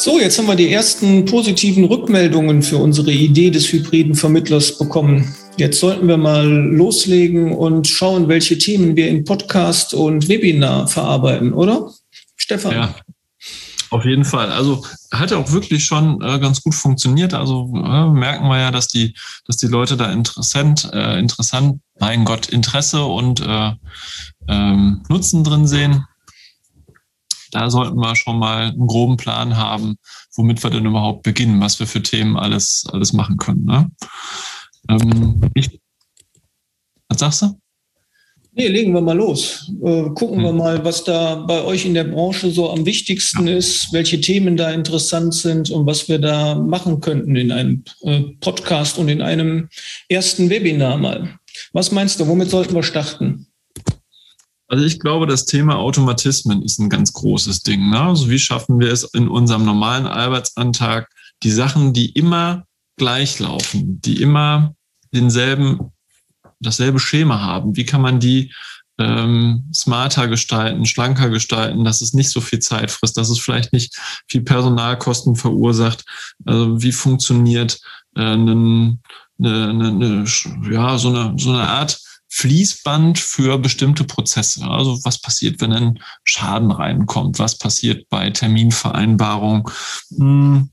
[0.00, 5.34] So, jetzt haben wir die ersten positiven Rückmeldungen für unsere Idee des hybriden Vermittlers bekommen.
[5.56, 11.52] Jetzt sollten wir mal loslegen und schauen, welche Themen wir in Podcast und Webinar verarbeiten,
[11.52, 11.90] oder?
[12.36, 12.74] Stefan.
[12.74, 12.94] Ja,
[13.90, 14.52] auf jeden Fall.
[14.52, 17.34] Also hat auch wirklich schon äh, ganz gut funktioniert.
[17.34, 19.16] Also äh, merken wir ja, dass die,
[19.48, 23.72] dass die Leute da interessant, äh, interessant, mein Gott, Interesse und äh,
[24.46, 26.04] ähm, Nutzen drin sehen
[27.52, 29.96] da sollten wir schon mal einen groben Plan haben,
[30.34, 33.64] womit wir denn überhaupt beginnen, was wir für Themen alles, alles machen können.
[33.64, 33.90] Ne?
[34.88, 35.80] Ähm, ich,
[37.08, 37.58] was sagst du?
[38.58, 39.70] Nee, legen wir mal los.
[39.84, 40.42] Äh, gucken hm.
[40.42, 43.56] wir mal, was da bei euch in der Branche so am wichtigsten ja.
[43.56, 48.22] ist, welche Themen da interessant sind und was wir da machen könnten in einem äh,
[48.40, 49.68] Podcast und in einem
[50.08, 51.38] ersten Webinar mal.
[51.72, 53.47] Was meinst du, womit sollten wir starten?
[54.68, 57.90] Also ich glaube, das Thema Automatismen ist ein ganz großes Ding.
[57.90, 58.00] Ne?
[58.00, 61.08] Also wie schaffen wir es in unserem normalen Arbeitsantrag,
[61.42, 62.64] die Sachen, die immer
[62.96, 64.74] gleich laufen, die immer
[65.12, 65.92] denselben,
[66.60, 68.52] dasselbe Schema haben, wie kann man die
[68.98, 73.72] ähm, smarter gestalten, schlanker gestalten, dass es nicht so viel Zeit frisst, dass es vielleicht
[73.72, 73.96] nicht
[74.28, 76.04] viel Personalkosten verursacht.
[76.44, 77.80] Also wie funktioniert
[78.16, 78.98] äh, eine,
[79.38, 80.24] eine, eine,
[80.70, 84.64] ja, so, eine, so eine Art Fließband für bestimmte Prozesse.
[84.64, 87.38] Also was passiert, wenn ein Schaden reinkommt?
[87.38, 89.70] Was passiert bei Terminvereinbarung?
[90.16, 90.70] Hm,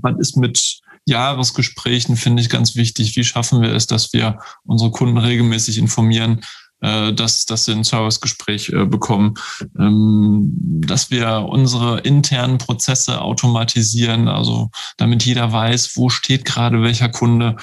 [0.00, 3.16] was ist mit Jahresgesprächen, finde ich ganz wichtig.
[3.16, 6.42] Wie schaffen wir es, dass wir unsere Kunden regelmäßig informieren,
[6.80, 9.34] äh, dass, dass sie ein Servicegespräch äh, bekommen,
[9.78, 10.52] ähm,
[10.84, 17.56] dass wir unsere internen Prozesse automatisieren, also damit jeder weiß, wo steht gerade welcher Kunde.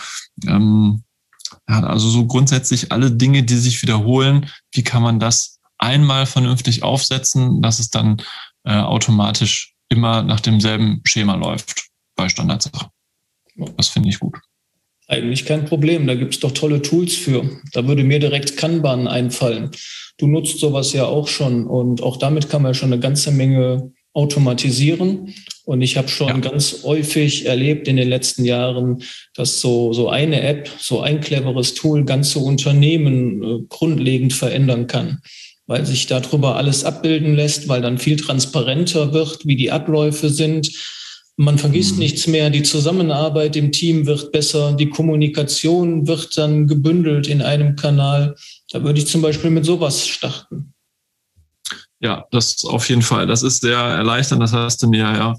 [0.48, 1.04] Ähm,
[1.70, 6.84] ja, also so grundsätzlich alle Dinge, die sich wiederholen, wie kann man das einmal vernünftig
[6.84, 8.22] aufsetzen, dass es dann
[8.64, 12.90] äh, automatisch immer nach demselben Schema läuft bei Standardsachen.
[13.78, 14.36] Das finde ich gut.
[15.08, 17.50] Eigentlich kein Problem, da gibt es doch tolle Tools für.
[17.74, 19.72] Da würde mir direkt Kanban einfallen.
[20.18, 23.92] Du nutzt sowas ja auch schon und auch damit kann man schon eine ganze Menge
[24.14, 25.34] automatisieren.
[25.66, 26.38] Und ich habe schon ja.
[26.38, 29.04] ganz häufig erlebt in den letzten Jahren,
[29.36, 35.20] dass so, so eine App, so ein cleveres Tool ganze Unternehmen äh, grundlegend verändern kann,
[35.68, 40.72] weil sich darüber alles abbilden lässt, weil dann viel transparenter wird, wie die Abläufe sind.
[41.38, 42.00] Man vergisst mhm.
[42.00, 47.76] nichts mehr, die Zusammenarbeit im Team wird besser, die Kommunikation wird dann gebündelt in einem
[47.76, 48.36] Kanal.
[48.72, 50.74] Da würde ich zum Beispiel mit sowas starten.
[52.02, 53.28] Ja, das auf jeden Fall.
[53.28, 54.42] Das ist sehr erleichternd.
[54.42, 55.36] Das hast du mir ja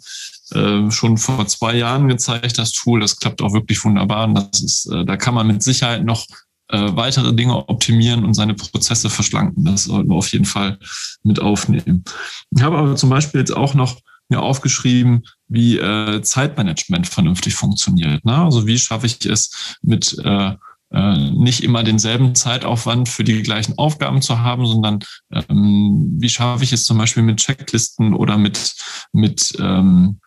[0.53, 3.01] äh, schon vor zwei Jahren gezeigt, das Tool.
[3.01, 4.27] Das klappt auch wirklich wunderbar.
[4.27, 6.27] Und das ist, äh, da kann man mit Sicherheit noch
[6.69, 9.65] äh, weitere Dinge optimieren und seine Prozesse verschlanken.
[9.65, 10.79] Das sollten wir auf jeden Fall
[11.23, 12.05] mit aufnehmen.
[12.51, 18.25] Ich habe aber zum Beispiel jetzt auch noch mir aufgeschrieben, wie äh, Zeitmanagement vernünftig funktioniert.
[18.25, 18.37] Ne?
[18.37, 20.53] Also wie schaffe ich es mit äh,
[20.93, 24.99] nicht immer denselben Zeitaufwand für die gleichen Aufgaben zu haben, sondern
[25.33, 28.75] ähm, wie schaffe ich es zum Beispiel mit Checklisten oder mit,
[29.13, 30.21] mit, ähm,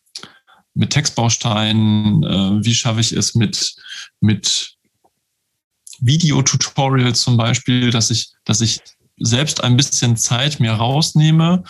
[0.73, 3.75] mit Textbausteinen, äh, wie schaffe ich es mit,
[4.21, 4.75] mit
[5.99, 8.79] Videotutorials zum Beispiel, dass ich, dass ich
[9.17, 11.63] selbst ein bisschen Zeit mir rausnehme,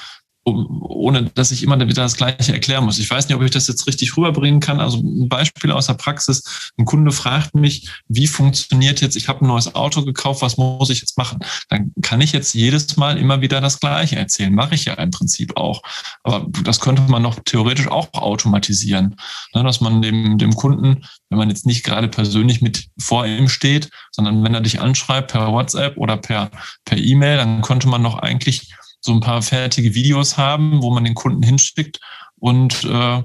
[0.45, 2.99] ohne dass ich immer wieder das Gleiche erklären muss.
[2.99, 4.81] Ich weiß nicht, ob ich das jetzt richtig rüberbringen kann.
[4.81, 6.71] Also ein Beispiel aus der Praxis.
[6.77, 10.89] Ein Kunde fragt mich, wie funktioniert jetzt, ich habe ein neues Auto gekauft, was muss
[10.89, 11.39] ich jetzt machen?
[11.69, 14.53] Dann kann ich jetzt jedes Mal immer wieder das Gleiche erzählen.
[14.53, 15.81] Mache ich ja im Prinzip auch.
[16.23, 19.15] Aber das könnte man noch theoretisch auch automatisieren.
[19.53, 23.47] Ne, dass man dem, dem Kunden, wenn man jetzt nicht gerade persönlich mit vor ihm
[23.47, 26.51] steht, sondern wenn er dich anschreibt per WhatsApp oder per,
[26.83, 31.03] per E-Mail, dann könnte man noch eigentlich so ein paar fertige Videos haben, wo man
[31.03, 31.99] den Kunden hinschickt
[32.39, 33.21] und äh,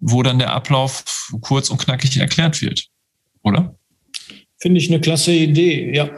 [0.00, 2.86] wo dann der Ablauf kurz und knackig erklärt wird.
[3.42, 3.74] Oder?
[4.60, 6.10] Finde ich eine klasse Idee, ja.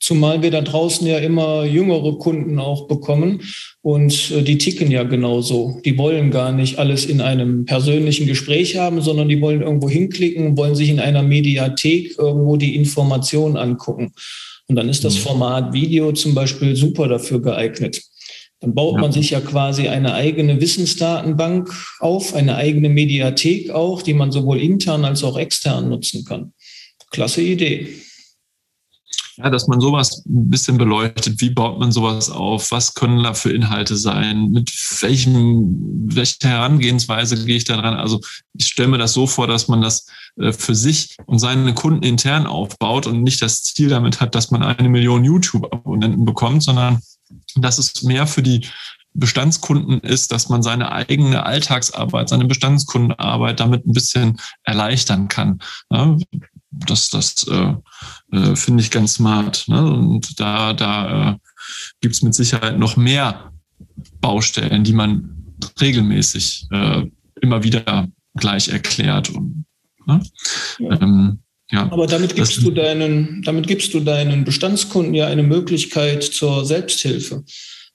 [0.00, 3.42] Zumal wir da draußen ja immer jüngere Kunden auch bekommen
[3.82, 5.80] und äh, die ticken ja genauso.
[5.84, 10.56] Die wollen gar nicht alles in einem persönlichen Gespräch haben, sondern die wollen irgendwo hinklicken,
[10.56, 14.12] wollen sich in einer Mediathek irgendwo die Informationen angucken.
[14.68, 15.20] Und dann ist das mhm.
[15.20, 18.00] Format Video zum Beispiel super dafür geeignet.
[18.60, 19.00] Dann baut ja.
[19.00, 24.58] man sich ja quasi eine eigene Wissensdatenbank auf, eine eigene Mediathek auch, die man sowohl
[24.58, 26.52] intern als auch extern nutzen kann.
[27.10, 27.88] Klasse Idee.
[29.36, 31.40] Ja, dass man sowas ein bisschen beleuchtet.
[31.40, 32.72] Wie baut man sowas auf?
[32.72, 34.50] Was können da für Inhalte sein?
[34.50, 37.94] Mit welchem, welcher Herangehensweise gehe ich da dran?
[37.94, 38.20] Also
[38.54, 40.06] ich stelle mir das so vor, dass man das
[40.40, 44.50] äh, für sich und seine Kunden intern aufbaut und nicht das Ziel damit hat, dass
[44.50, 47.00] man eine Million YouTube-Abonnenten bekommt, sondern
[47.56, 48.66] dass es mehr für die,
[49.18, 55.58] Bestandskunden ist, dass man seine eigene Alltagsarbeit, seine Bestandskundenarbeit damit ein bisschen erleichtern kann.
[55.90, 56.16] Ja,
[56.70, 57.74] das das äh,
[58.32, 59.64] äh, finde ich ganz smart.
[59.66, 59.82] Ne?
[59.82, 61.36] Und da, da äh,
[62.00, 63.52] gibt es mit Sicherheit noch mehr
[64.20, 67.02] Baustellen, die man regelmäßig äh,
[67.40, 69.30] immer wieder gleich erklärt.
[69.30, 69.64] Und,
[70.06, 70.22] ne?
[70.78, 71.90] Ähm, ja.
[71.92, 77.44] Aber damit gibst, du deinen, damit gibst du deinen Bestandskunden ja eine Möglichkeit zur Selbsthilfe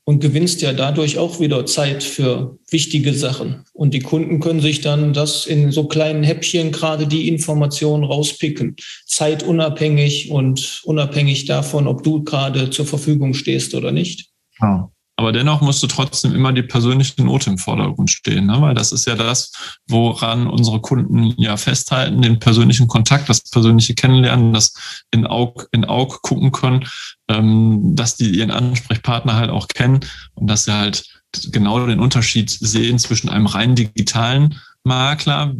[0.05, 3.63] und gewinnst ja dadurch auch wieder Zeit für wichtige Sachen.
[3.73, 8.75] Und die Kunden können sich dann das in so kleinen Häppchen gerade die Informationen rauspicken.
[9.05, 14.29] Zeitunabhängig und unabhängig davon, ob du gerade zur Verfügung stehst oder nicht.
[14.61, 14.91] Ja.
[15.15, 18.59] Aber dennoch musste trotzdem immer die persönliche Note im Vordergrund stehen, ne?
[18.61, 19.51] weil das ist ja das,
[19.87, 24.73] woran unsere Kunden ja festhalten, den persönlichen Kontakt, das persönliche Kennenlernen, das
[25.11, 26.87] in Aug, in Aug gucken können,
[27.27, 29.99] ähm, dass die ihren Ansprechpartner halt auch kennen
[30.33, 31.05] und dass sie halt
[31.51, 35.53] genau den Unterschied sehen zwischen einem rein digitalen Makler,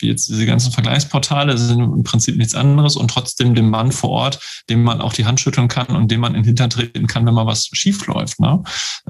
[0.00, 4.40] jetzt diese ganzen Vergleichsportale sind im Prinzip nichts anderes und trotzdem dem Mann vor Ort,
[4.68, 7.26] dem man auch die Hand schütteln kann und dem man in den Hintern treten kann,
[7.26, 8.40] wenn mal was schief läuft.
[8.40, 8.62] Ne?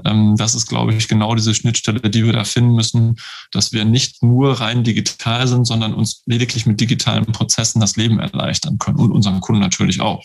[0.05, 3.17] Ähm, das ist, glaube ich, genau diese Schnittstelle, die wir da finden müssen,
[3.51, 8.19] dass wir nicht nur rein digital sind, sondern uns lediglich mit digitalen Prozessen das Leben
[8.19, 10.23] erleichtern können und unseren Kunden natürlich auch.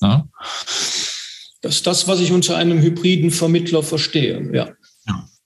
[0.00, 0.28] Ne?
[1.60, 4.68] Das ist das, was ich unter einem hybriden Vermittler verstehe, ja.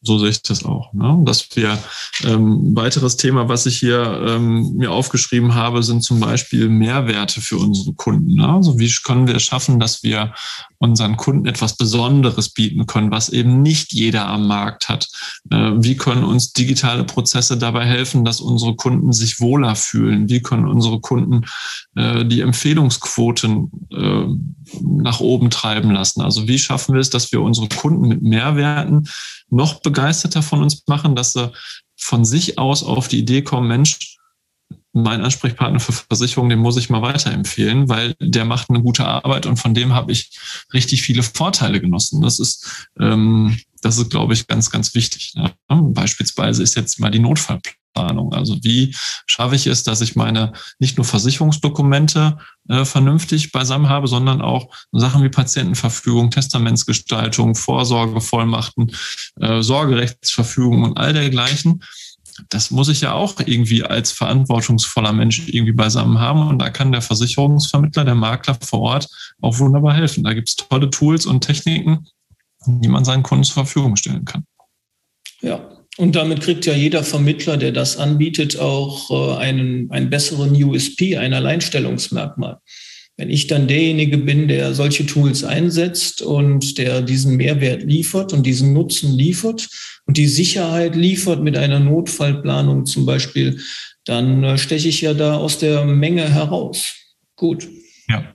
[0.03, 0.93] So sehe ich das auch.
[0.93, 1.23] Ne?
[1.25, 1.79] Dass wir
[2.25, 7.57] ähm, weiteres Thema, was ich hier ähm, mir aufgeschrieben habe, sind zum Beispiel Mehrwerte für
[7.57, 8.35] unsere Kunden.
[8.35, 8.49] Ne?
[8.49, 10.35] Also wie können wir es schaffen, dass wir
[10.83, 15.09] unseren Kunden etwas Besonderes bieten können, was eben nicht jeder am Markt hat?
[15.51, 20.29] Äh, wie können uns digitale Prozesse dabei helfen, dass unsere Kunden sich wohler fühlen?
[20.29, 21.43] Wie können unsere Kunden
[21.95, 24.27] äh, die Empfehlungsquoten äh,
[24.83, 26.21] nach oben treiben lassen?
[26.21, 29.09] Also wie schaffen wir es, dass wir unsere Kunden mit Mehrwerten
[29.51, 31.53] noch begeisterter von uns machen, dass sie
[31.97, 34.12] von sich aus auf die Idee kommen, Mensch,
[34.93, 39.47] mein Ansprechpartner für Versicherungen, den muss ich mal weiterempfehlen, weil der macht eine gute Arbeit
[39.47, 40.39] und von dem habe ich
[40.73, 42.21] richtig viele Vorteile genossen.
[42.21, 45.33] Das ist, ähm, das ist, glaube ich, ganz, ganz wichtig.
[45.35, 45.53] Ja.
[45.69, 47.83] Beispielsweise ist jetzt mal die Notfallplanung.
[47.93, 48.33] Planung.
[48.33, 48.95] Also wie
[49.27, 54.75] schaffe ich es, dass ich meine nicht nur Versicherungsdokumente äh, vernünftig beisammen habe, sondern auch
[54.93, 58.93] Sachen wie Patientenverfügung, Testamentsgestaltung, Vorsorgevollmachten,
[59.41, 61.83] äh, Sorgerechtsverfügung und all dergleichen.
[62.49, 66.49] Das muss ich ja auch irgendwie als verantwortungsvoller Mensch irgendwie beisammen haben.
[66.49, 69.09] Und da kann der Versicherungsvermittler, der Makler vor Ort
[69.41, 70.25] auch wunderbar helfen.
[70.25, 72.07] Da gibt es tolle Tools und Techniken,
[72.67, 74.45] die man seinen Kunden zur Verfügung stellen kann.
[75.41, 75.61] Ja,
[75.99, 81.19] und damit kriegt ja jeder Vermittler, der das anbietet, auch äh, einen, einen besseren USP,
[81.19, 82.59] ein Alleinstellungsmerkmal.
[83.17, 88.45] Wenn ich dann derjenige bin, der solche Tools einsetzt und der diesen Mehrwert liefert und
[88.45, 89.69] diesen Nutzen liefert
[90.07, 93.61] und die Sicherheit liefert mit einer Notfallplanung zum Beispiel,
[94.05, 96.95] dann äh, steche ich ja da aus der Menge heraus.
[97.37, 97.69] Gut.
[98.09, 98.35] Ja.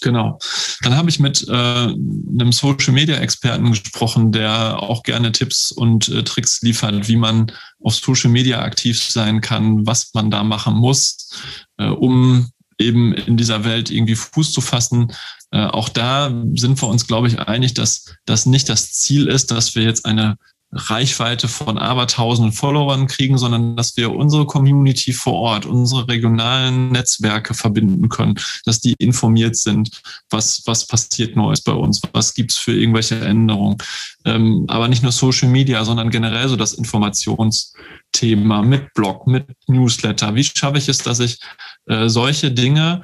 [0.00, 0.38] Genau.
[0.82, 6.08] Dann habe ich mit äh, einem Social Media Experten gesprochen, der auch gerne Tipps und
[6.08, 7.50] äh, Tricks liefert, wie man
[7.82, 11.30] auf Social Media aktiv sein kann, was man da machen muss,
[11.78, 15.12] äh, um eben in dieser Welt irgendwie Fuß zu fassen.
[15.50, 19.50] Äh, auch da sind wir uns, glaube ich, einig, dass das nicht das Ziel ist,
[19.50, 20.36] dass wir jetzt eine
[20.74, 27.54] Reichweite von abertausenden Followern kriegen, sondern dass wir unsere Community vor Ort, unsere regionalen Netzwerke
[27.54, 32.72] verbinden können, dass die informiert sind, was, was passiert Neues bei uns, was gibt's für
[32.72, 33.78] irgendwelche Änderungen.
[34.24, 40.34] Ähm, aber nicht nur Social Media, sondern generell so das Informationsthema mit Blog, mit Newsletter.
[40.34, 41.38] Wie schaffe ich es, dass ich
[41.86, 43.02] äh, solche Dinge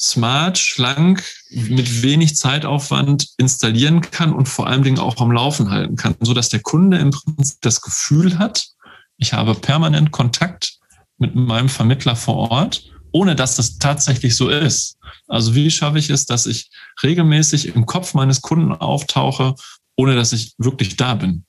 [0.00, 5.96] smart, schlank, mit wenig Zeitaufwand installieren kann und vor allen Dingen auch am Laufen halten
[5.96, 8.68] kann, so dass der Kunde im Prinzip das Gefühl hat,
[9.16, 10.78] ich habe permanent Kontakt
[11.18, 14.96] mit meinem Vermittler vor Ort, ohne dass das tatsächlich so ist.
[15.26, 16.70] Also wie schaffe ich es, dass ich
[17.02, 19.54] regelmäßig im Kopf meines Kunden auftauche,
[19.96, 21.44] ohne dass ich wirklich da bin?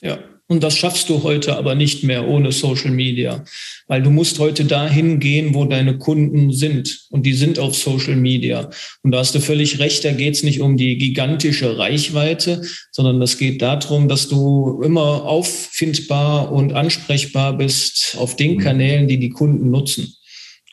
[0.00, 0.18] Ja,
[0.50, 3.44] und das schaffst du heute aber nicht mehr ohne Social Media,
[3.86, 7.06] weil du musst heute dahin gehen, wo deine Kunden sind.
[7.10, 8.68] Und die sind auf Social Media.
[9.04, 13.22] Und da hast du völlig recht, da geht es nicht um die gigantische Reichweite, sondern
[13.22, 18.58] es geht darum, dass du immer auffindbar und ansprechbar bist auf den mhm.
[18.58, 20.16] Kanälen, die die Kunden nutzen.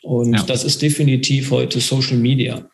[0.01, 0.41] Und ja.
[0.41, 2.67] das ist definitiv heute Social Media.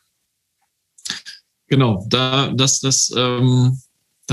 [1.67, 3.77] Genau, da das, das ähm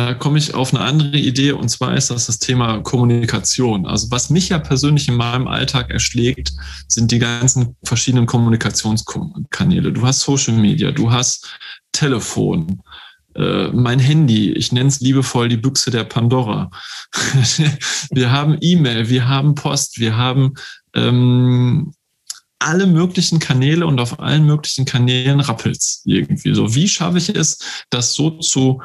[0.06, 3.84] da komme ich auf eine andere Idee und zwar ist das das Thema Kommunikation.
[3.84, 6.52] Also was mich ja persönlich in meinem Alltag erschlägt,
[6.88, 9.92] sind die ganzen verschiedenen Kommunikationskanäle.
[9.92, 11.50] Du hast Social Media, du hast
[11.92, 12.80] Telefon,
[13.34, 16.70] äh, mein Handy, ich nenne es liebevoll die Büchse der Pandora.
[18.10, 20.54] wir haben E-Mail, wir haben Post, wir haben
[20.94, 21.92] ähm,
[22.58, 26.74] alle möglichen Kanäle und auf allen möglichen Kanälen rappelt's irgendwie so.
[26.74, 27.58] Wie schaffe ich es,
[27.90, 28.80] das so zu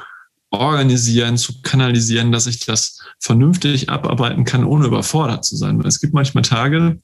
[0.59, 5.79] organisieren, zu kanalisieren, dass ich das vernünftig abarbeiten kann, ohne überfordert zu sein?
[5.81, 6.99] Es gibt manchmal Tage,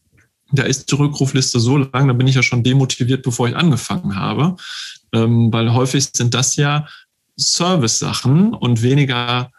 [0.51, 4.15] da ist die Rückrufliste so lang, da bin ich ja schon demotiviert, bevor ich angefangen
[4.15, 4.55] habe.
[5.13, 6.87] Ähm, weil häufig sind das ja
[7.37, 9.51] Service-Sachen und weniger,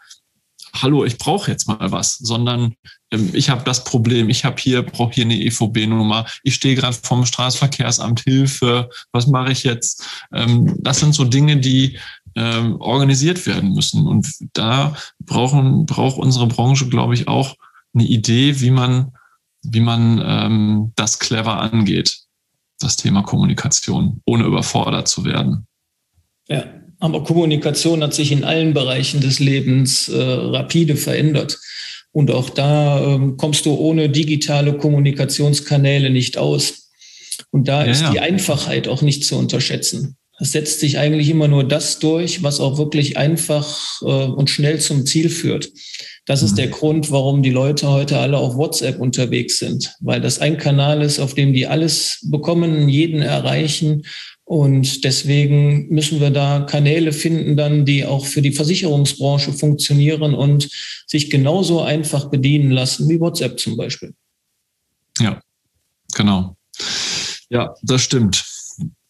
[0.75, 2.75] hallo, ich brauche jetzt mal was, sondern
[3.11, 6.97] ähm, ich habe das Problem, ich habe hier, brauche hier eine EVB-Nummer, ich stehe gerade
[7.01, 10.05] vom Straßenverkehrsamt Hilfe, was mache ich jetzt?
[10.31, 11.99] Ähm, das sind so Dinge, die
[12.35, 14.07] ähm, organisiert werden müssen.
[14.07, 17.55] Und da brauchen, braucht unsere Branche, glaube ich, auch
[17.93, 19.11] eine Idee, wie man,
[19.61, 22.19] wie man ähm, das clever angeht,
[22.79, 25.67] das Thema Kommunikation, ohne überfordert zu werden.
[26.49, 26.65] Ja,
[26.99, 31.59] aber Kommunikation hat sich in allen Bereichen des Lebens äh, rapide verändert.
[32.11, 36.91] Und auch da ähm, kommst du ohne digitale Kommunikationskanäle nicht aus.
[37.51, 38.11] Und da ja, ist ja.
[38.11, 40.15] die Einfachheit auch nicht zu unterschätzen.
[40.39, 44.79] Es setzt sich eigentlich immer nur das durch, was auch wirklich einfach äh, und schnell
[44.79, 45.71] zum Ziel führt.
[46.25, 46.71] Das ist der mhm.
[46.71, 51.19] Grund, warum die Leute heute alle auf WhatsApp unterwegs sind, weil das ein Kanal ist,
[51.19, 54.03] auf dem die alles bekommen, jeden erreichen
[54.45, 60.69] und deswegen müssen wir da Kanäle finden, dann, die auch für die Versicherungsbranche funktionieren und
[61.07, 64.13] sich genauso einfach bedienen lassen wie WhatsApp zum Beispiel.
[65.19, 65.41] Ja,
[66.15, 66.57] genau.
[67.49, 68.45] Ja, das stimmt.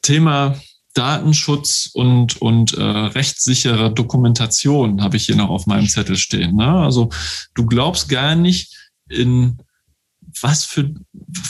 [0.01, 0.59] Thema
[0.93, 6.55] Datenschutz und, und äh, rechtssichere Dokumentation habe ich hier noch auf meinem Zettel stehen.
[6.55, 6.67] Ne?
[6.67, 7.09] Also
[7.55, 9.57] du glaubst gar nicht in
[10.41, 10.93] was für,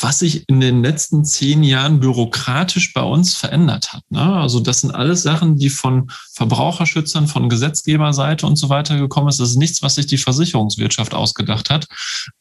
[0.01, 4.03] was sich in den letzten zehn Jahren bürokratisch bei uns verändert hat.
[4.09, 4.21] Ne?
[4.21, 9.39] Also das sind alles Sachen, die von Verbraucherschützern, von Gesetzgeberseite und so weiter gekommen ist.
[9.39, 11.87] Das ist nichts, was sich die Versicherungswirtschaft ausgedacht hat,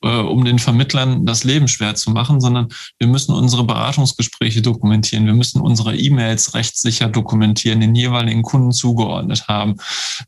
[0.02, 2.68] äh, um den Vermittlern das Leben schwer zu machen, sondern
[2.98, 5.26] wir müssen unsere Beratungsgespräche dokumentieren.
[5.26, 9.76] Wir müssen unsere E-Mails rechtssicher dokumentieren, den jeweiligen Kunden zugeordnet haben,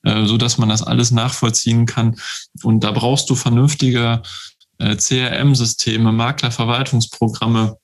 [0.03, 2.17] äh, so dass man das alles nachvollziehen kann.
[2.63, 4.23] Und da brauchst du vernünftige
[4.85, 7.77] äh, CRM-Systeme, Maklerverwaltungsprogramme.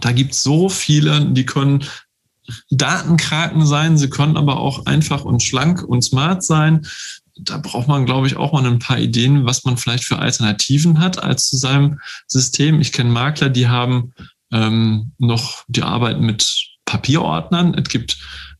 [0.00, 1.84] Da gibt es so viele, die können
[2.70, 6.86] Datenkraken sein, sie können aber auch einfach und schlank und smart sein.
[7.36, 11.00] Da braucht man, glaube ich, auch mal ein paar Ideen, was man vielleicht für Alternativen
[11.00, 12.80] hat als zu seinem System.
[12.80, 14.12] Ich kenne Makler, die haben
[14.52, 17.74] ähm, noch, die arbeiten mit Papierordnern.
[17.74, 18.18] Es gibt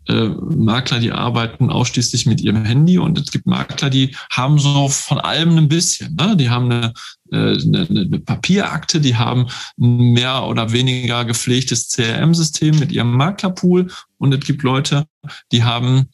[0.09, 4.89] äh, Makler, die arbeiten ausschließlich mit ihrem Handy und es gibt Makler, die haben so
[4.89, 6.15] von allem ein bisschen.
[6.17, 6.37] Ne?
[6.37, 6.93] Die haben eine,
[7.33, 9.47] äh, eine, eine Papierakte, die haben
[9.81, 15.07] ein mehr oder weniger gepflegtes CRM-System mit ihrem Maklerpool und es gibt Leute,
[15.53, 16.11] die haben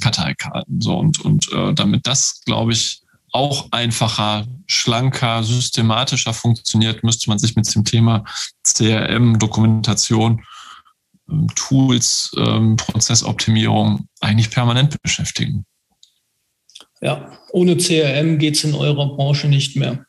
[0.00, 0.80] Karteikarten.
[0.80, 7.38] So und, und äh, damit das, glaube ich, auch einfacher, schlanker, systematischer funktioniert, müsste man
[7.38, 8.24] sich mit dem Thema
[8.64, 10.42] CRM, Dokumentation
[11.54, 15.64] Tools, ähm, Prozessoptimierung eigentlich permanent beschäftigen.
[17.00, 20.04] Ja, ohne CRM geht es in eurer Branche nicht mehr.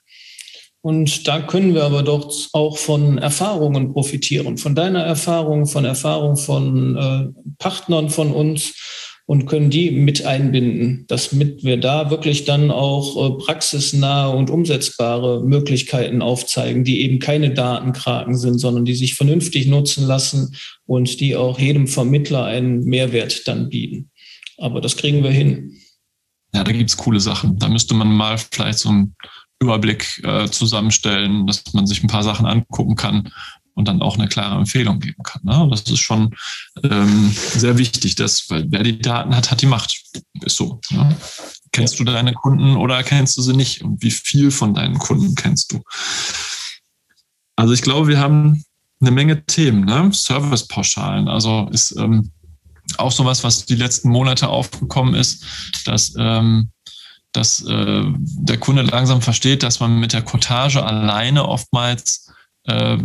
[0.81, 6.37] Und da können wir aber doch auch von Erfahrungen profitieren, von deiner Erfahrung, von Erfahrung
[6.37, 8.73] von äh, Partnern von uns
[9.29, 15.43] und können die mit einbinden, damit wir da wirklich dann auch äh, praxisnahe und umsetzbare
[15.45, 20.55] Möglichkeiten aufzeigen, die eben keine Datenkraken sind, sondern die sich vernünftig nutzen lassen
[20.87, 24.09] und die auch jedem Vermittler einen Mehrwert dann bieten.
[24.57, 25.77] Aber das kriegen wir hin.
[26.55, 27.59] Ja, da gibt es coole Sachen.
[27.59, 29.15] Da müsste man mal vielleicht so einen
[29.61, 33.31] Überblick äh, zusammenstellen, dass man sich ein paar Sachen angucken kann
[33.79, 35.41] und dann auch eine klare Empfehlung geben kann.
[35.43, 35.67] Ne?
[35.71, 36.35] Das ist schon
[36.83, 40.03] ähm, sehr wichtig, dass, weil wer die Daten hat, hat die Macht.
[40.43, 40.81] Ist so.
[40.91, 41.15] Ne?
[41.71, 43.81] Kennst du deine Kunden oder kennst du sie nicht?
[43.81, 45.81] Und wie viel von deinen Kunden kennst du?
[47.55, 48.65] Also ich glaube, wir haben
[48.99, 50.09] eine Menge Themen, ne?
[50.11, 51.29] Servicepauschalen.
[51.29, 52.31] Also ist ähm,
[52.97, 55.45] auch sowas, was die letzten Monate aufgekommen ist,
[55.85, 56.71] dass ähm,
[57.31, 62.31] dass äh, der Kunde langsam versteht, dass man mit der Cottage alleine oftmals
[62.63, 62.97] äh,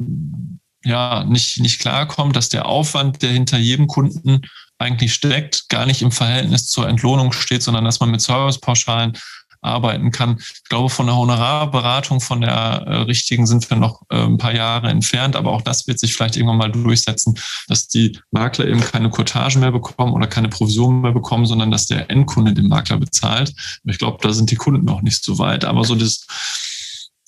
[0.84, 4.42] ja, nicht, nicht klarkommt, dass der Aufwand, der hinter jedem Kunden
[4.78, 9.16] eigentlich steckt, gar nicht im Verhältnis zur Entlohnung steht, sondern dass man mit Servicepauschalen
[9.64, 10.36] arbeiten kann.
[10.38, 14.54] Ich glaube, von der Honorarberatung, von der äh, richtigen sind wir noch äh, ein paar
[14.54, 17.34] Jahre entfernt, aber auch das wird sich vielleicht irgendwann mal durchsetzen,
[17.66, 21.86] dass die Makler eben keine Cottage mehr bekommen oder keine Provision mehr bekommen, sondern dass
[21.86, 23.54] der Endkunde den Makler bezahlt.
[23.84, 25.64] Ich glaube, da sind die Kunden noch nicht so weit.
[25.64, 26.26] Aber so das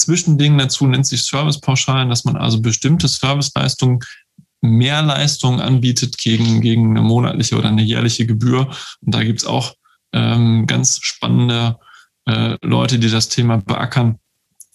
[0.07, 3.99] Zwischending dazu nennt sich Servicepauschalen, dass man also bestimmte Serviceleistungen
[4.61, 8.69] mehr Leistungen anbietet gegen, gegen eine monatliche oder eine jährliche Gebühr.
[9.01, 9.75] Und da gibt's auch
[10.13, 11.81] ähm, ganz spannende
[12.27, 14.21] äh, Leute, die das Thema beackern.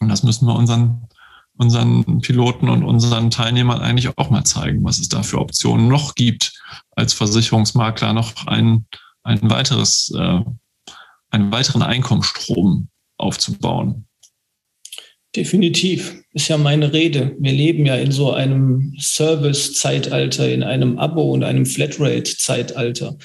[0.01, 1.07] Und das müssen wir unseren,
[1.55, 6.13] unseren Piloten und unseren Teilnehmern eigentlich auch mal zeigen, was es da für Optionen noch
[6.15, 6.61] gibt,
[6.97, 8.85] als Versicherungsmakler noch ein,
[9.23, 10.41] ein weiteres, äh,
[11.29, 14.07] einen weiteren Einkommensstrom aufzubauen.
[15.35, 17.35] Definitiv, ist ja meine Rede.
[17.39, 23.17] Wir leben ja in so einem Service-Zeitalter, in einem Abo- und einem Flatrate-Zeitalter.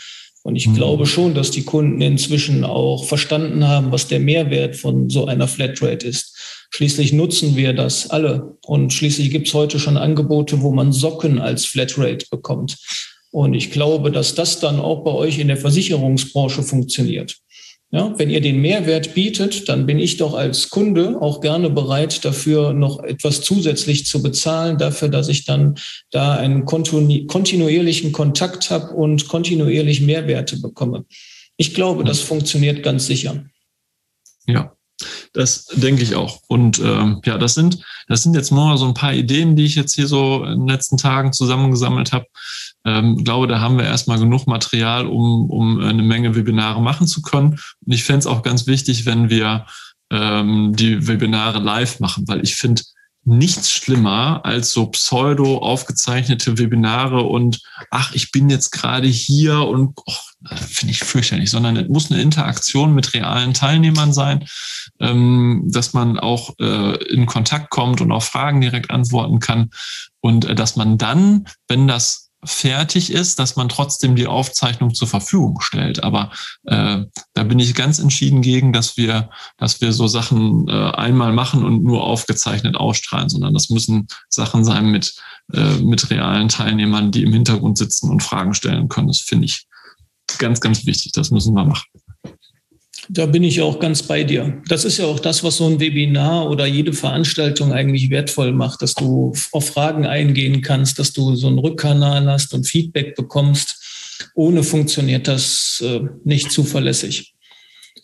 [0.45, 0.75] Und ich mhm.
[0.75, 5.49] glaube schon, dass die Kunden inzwischen auch verstanden haben, was der Mehrwert von so einer
[5.49, 6.69] Flatrate ist.
[6.71, 8.57] Schließlich nutzen wir das alle.
[8.65, 12.77] Und schließlich gibt es heute schon Angebote, wo man Socken als Flatrate bekommt.
[13.33, 17.37] Und ich glaube, dass das dann auch bei euch in der Versicherungsbranche funktioniert.
[17.97, 22.27] Ja, wenn ihr den Mehrwert bietet, dann bin ich doch als Kunde auch gerne bereit,
[22.27, 25.77] dafür noch etwas zusätzlich zu bezahlen, dafür, dass ich dann
[26.11, 31.07] da einen kontinuierlichen Kontakt habe und kontinuierlich Mehrwerte bekomme.
[31.57, 33.47] Ich glaube, das funktioniert ganz sicher.
[34.47, 34.76] Ja,
[35.33, 36.41] das denke ich auch.
[36.49, 39.75] Und ähm, ja, das sind, das sind jetzt mal so ein paar Ideen, die ich
[39.75, 42.27] jetzt hier so in den letzten Tagen zusammengesammelt habe,
[42.85, 47.21] ähm, glaube, da haben wir erstmal genug Material, um, um eine Menge Webinare machen zu
[47.21, 47.59] können.
[47.85, 49.67] Und ich fände es auch ganz wichtig, wenn wir
[50.11, 52.83] ähm, die Webinare live machen, weil ich finde
[53.27, 59.99] nichts schlimmer als so pseudo aufgezeichnete Webinare und ach, ich bin jetzt gerade hier und
[60.55, 64.47] finde ich fürchterlich, sondern es muss eine Interaktion mit realen Teilnehmern sein,
[65.01, 69.71] ähm, dass man auch äh, in Kontakt kommt und auf Fragen direkt antworten kann
[70.21, 75.09] und äh, dass man dann, wenn das fertig ist, dass man trotzdem die Aufzeichnung zur
[75.09, 76.03] Verfügung stellt.
[76.03, 76.31] Aber
[76.65, 77.03] äh,
[77.35, 81.65] da bin ich ganz entschieden gegen, dass wir, dass wir so Sachen äh, einmal machen
[81.65, 85.15] und nur aufgezeichnet ausstrahlen, sondern das müssen Sachen sein mit,
[85.53, 89.09] äh, mit realen Teilnehmern, die im Hintergrund sitzen und Fragen stellen können.
[89.09, 89.67] Das finde ich
[90.39, 91.13] ganz, ganz wichtig.
[91.13, 91.87] Das müssen wir machen.
[93.09, 94.63] Da bin ich auch ganz bei dir.
[94.69, 98.83] Das ist ja auch das, was so ein Webinar oder jede Veranstaltung eigentlich wertvoll macht,
[98.83, 103.83] dass du auf Fragen eingehen kannst, dass du so einen Rückkanal hast und Feedback bekommst.
[104.35, 107.35] Ohne funktioniert das äh, nicht zuverlässig.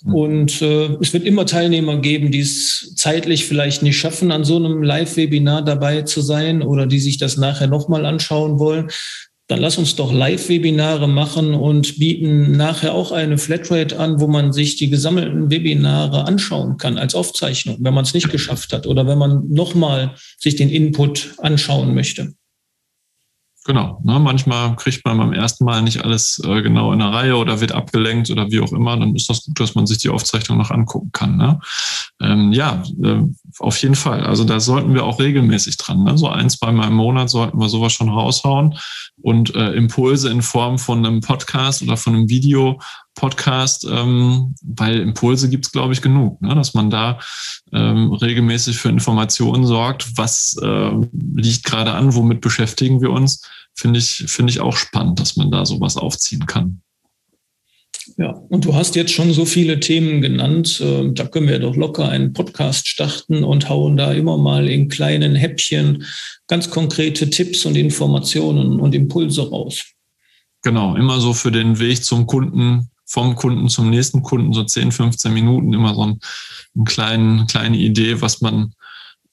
[0.05, 0.15] Mhm.
[0.15, 4.57] Und äh, es wird immer Teilnehmer geben, die es zeitlich vielleicht nicht schaffen, an so
[4.57, 8.91] einem Live-Webinar dabei zu sein oder die sich das nachher nochmal anschauen wollen
[9.53, 14.55] dann lass uns doch Live-Webinare machen und bieten nachher auch eine Flatrate an, wo man
[14.55, 19.07] sich die gesammelten Webinare anschauen kann als Aufzeichnung, wenn man es nicht geschafft hat oder
[19.07, 22.33] wenn man nochmal sich den Input anschauen möchte.
[23.65, 24.01] Genau.
[24.03, 27.61] Ne, manchmal kriegt man beim ersten Mal nicht alles äh, genau in der Reihe oder
[27.61, 28.97] wird abgelenkt oder wie auch immer.
[28.97, 31.37] Dann ist das gut, dass man sich die Aufzeichnung noch angucken kann.
[31.37, 31.61] Ne?
[32.21, 33.23] Ähm, ja, äh,
[33.61, 34.25] auf jeden Fall.
[34.25, 36.03] Also da sollten wir auch regelmäßig dran.
[36.03, 36.19] Ne?
[36.19, 38.77] So ein, zweimal im Monat sollten wir sowas schon raushauen
[39.21, 42.81] und äh, Impulse in Form von einem Podcast oder von einem Video
[43.15, 46.55] Podcast, ähm, weil Impulse gibt's glaube ich, genug, ne?
[46.55, 47.19] dass man da
[47.73, 50.17] ähm, regelmäßig für Informationen sorgt.
[50.17, 50.91] Was äh,
[51.35, 53.43] liegt gerade an, womit beschäftigen wir uns?
[53.75, 56.83] Finde ich, finde ich auch spannend, dass man da sowas aufziehen kann.
[58.17, 60.81] Ja, und du hast jetzt schon so viele Themen genannt.
[60.81, 64.89] Äh, da können wir doch locker einen Podcast starten und hauen da immer mal in
[64.89, 66.05] kleinen Häppchen
[66.49, 69.85] ganz konkrete Tipps und Informationen und Impulse raus.
[70.63, 74.91] Genau, immer so für den Weg zum Kunden vom Kunden zum nächsten Kunden, so 10,
[74.91, 76.21] 15 Minuten, immer so ein,
[76.75, 78.75] eine kleine, kleine Idee, was man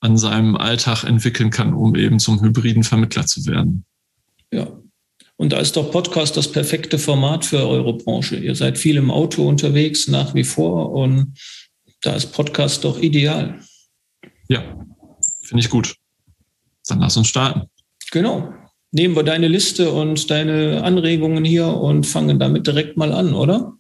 [0.02, 3.86] an seinem Alltag entwickeln kann, um eben zum hybriden Vermittler zu werden.
[4.52, 4.68] Ja.
[5.38, 8.36] Und da ist doch Podcast das perfekte Format für eure Branche.
[8.36, 11.40] Ihr seid viel im Auto unterwegs, nach wie vor, und
[12.02, 13.62] da ist Podcast doch ideal.
[14.50, 14.62] Ja,
[15.44, 15.96] finde ich gut.
[16.90, 17.70] Dann lass uns starten.
[18.12, 18.59] Genau
[18.92, 23.74] nehmen wir deine Liste und deine Anregungen hier und fangen damit direkt mal an, oder?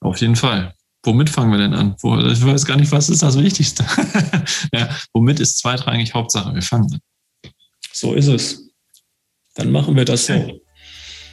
[0.00, 0.74] Auf jeden Fall.
[1.04, 1.94] Womit fangen wir denn an?
[1.96, 3.84] Ich weiß gar nicht, was ist das Wichtigste.
[4.72, 6.52] ja, womit ist zweitrangig Hauptsache?
[6.52, 7.00] Wir fangen an.
[7.92, 8.70] So ist es.
[9.54, 10.60] Dann machen wir das so.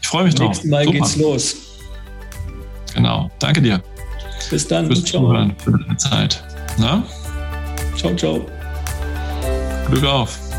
[0.01, 0.49] Ich freue mich drauf.
[0.49, 0.97] Nächstes Mal Super.
[0.97, 1.56] geht's los.
[2.93, 3.32] Genau.
[3.39, 3.84] Danke dir.
[4.49, 4.86] Bis dann.
[4.86, 5.21] Fürs ciao.
[5.23, 6.43] Zuhören, für deine Zeit.
[6.77, 7.03] Na?
[7.95, 8.45] Ciao, ciao.
[9.88, 10.53] Glück auf.